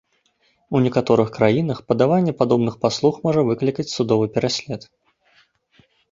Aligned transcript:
У 0.77 0.79
некаторых 0.85 1.27
краінах 1.35 1.81
падаванне 1.91 2.33
падобных 2.39 2.73
паслуг 2.85 3.19
можа 3.25 3.41
выклікаць 3.49 3.85
судовы 3.97 4.25
пераслед. 4.39 4.81